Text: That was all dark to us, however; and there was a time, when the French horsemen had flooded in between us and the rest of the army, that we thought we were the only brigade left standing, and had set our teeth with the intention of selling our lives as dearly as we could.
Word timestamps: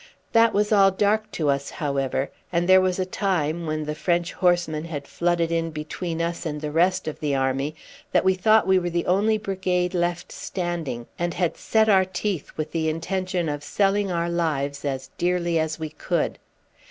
That 0.31 0.51
was 0.51 0.71
all 0.71 0.89
dark 0.89 1.29
to 1.33 1.51
us, 1.51 1.69
however; 1.69 2.31
and 2.51 2.67
there 2.67 2.81
was 2.81 2.97
a 2.97 3.05
time, 3.05 3.67
when 3.67 3.85
the 3.85 3.93
French 3.93 4.33
horsemen 4.33 4.85
had 4.85 5.05
flooded 5.07 5.51
in 5.51 5.69
between 5.69 6.23
us 6.23 6.43
and 6.43 6.59
the 6.59 6.71
rest 6.71 7.07
of 7.07 7.19
the 7.19 7.35
army, 7.35 7.75
that 8.11 8.25
we 8.25 8.33
thought 8.33 8.65
we 8.65 8.79
were 8.79 8.89
the 8.89 9.05
only 9.05 9.37
brigade 9.37 9.93
left 9.93 10.31
standing, 10.31 11.05
and 11.19 11.35
had 11.35 11.55
set 11.55 11.87
our 11.87 12.03
teeth 12.03 12.51
with 12.57 12.71
the 12.71 12.89
intention 12.89 13.47
of 13.47 13.63
selling 13.63 14.09
our 14.11 14.27
lives 14.27 14.83
as 14.85 15.11
dearly 15.19 15.59
as 15.59 15.77
we 15.77 15.89
could. 15.89 16.39